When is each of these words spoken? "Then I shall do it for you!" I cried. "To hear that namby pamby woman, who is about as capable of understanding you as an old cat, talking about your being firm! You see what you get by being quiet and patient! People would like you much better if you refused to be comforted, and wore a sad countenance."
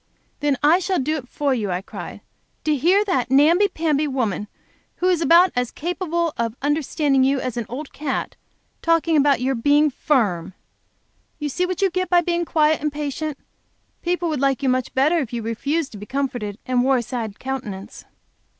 "Then 0.39 0.57
I 0.63 0.79
shall 0.79 0.97
do 0.97 1.17
it 1.17 1.27
for 1.29 1.53
you!" 1.53 1.69
I 1.69 1.83
cried. 1.83 2.21
"To 2.63 2.75
hear 2.75 3.05
that 3.05 3.29
namby 3.29 3.67
pamby 3.67 4.07
woman, 4.07 4.47
who 4.95 5.05
is 5.09 5.21
about 5.21 5.51
as 5.55 5.69
capable 5.69 6.33
of 6.37 6.55
understanding 6.63 7.23
you 7.23 7.39
as 7.39 7.55
an 7.55 7.67
old 7.69 7.93
cat, 7.93 8.35
talking 8.81 9.15
about 9.15 9.41
your 9.41 9.53
being 9.53 9.91
firm! 9.91 10.55
You 11.37 11.49
see 11.49 11.67
what 11.67 11.83
you 11.83 11.91
get 11.91 12.09
by 12.09 12.21
being 12.21 12.45
quiet 12.45 12.81
and 12.81 12.91
patient! 12.91 13.37
People 14.01 14.27
would 14.29 14.41
like 14.41 14.63
you 14.63 14.69
much 14.69 14.91
better 14.95 15.19
if 15.19 15.33
you 15.33 15.43
refused 15.43 15.91
to 15.91 15.99
be 15.99 16.07
comforted, 16.07 16.57
and 16.65 16.83
wore 16.83 16.97
a 16.97 17.03
sad 17.03 17.37
countenance." 17.37 18.05